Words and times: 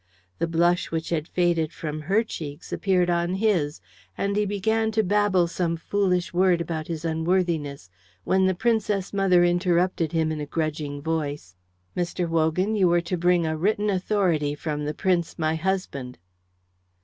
The 0.39 0.47
blush 0.47 0.89
which 0.89 1.11
had 1.11 1.27
faded 1.27 1.71
from 1.71 2.01
her 2.01 2.23
cheeks 2.23 2.73
appeared 2.73 3.07
on 3.07 3.35
his, 3.35 3.81
and 4.17 4.35
he 4.35 4.47
began 4.47 4.91
to 4.93 5.03
babble 5.03 5.45
some 5.47 5.77
foolish 5.77 6.33
word 6.33 6.59
about 6.59 6.87
his 6.87 7.05
unworthiness 7.05 7.87
when 8.23 8.47
the 8.47 8.55
Princess 8.55 9.13
mother 9.13 9.43
interrupted 9.43 10.11
him 10.11 10.31
in 10.31 10.41
a 10.41 10.47
grudging 10.47 11.03
voice, 11.03 11.55
"Mr. 11.95 12.27
Wogan, 12.27 12.73
you 12.75 12.87
were 12.87 13.01
to 13.01 13.15
bring 13.15 13.45
a 13.45 13.55
written 13.55 13.91
authority 13.91 14.55
from 14.55 14.85
the 14.85 14.95
Prince 14.95 15.37
my 15.37 15.53
husband." 15.53 16.17